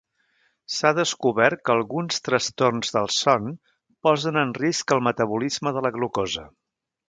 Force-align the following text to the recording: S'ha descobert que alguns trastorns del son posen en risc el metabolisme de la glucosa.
S'ha 0.75 0.91
descobert 0.99 1.61
que 1.67 1.73
alguns 1.73 2.23
trastorns 2.29 2.91
del 2.97 3.11
son 3.17 3.53
posen 4.09 4.43
en 4.45 4.57
risc 4.63 4.99
el 4.99 5.07
metabolisme 5.11 5.79
de 5.81 5.89
la 5.89 5.97
glucosa. 6.01 6.51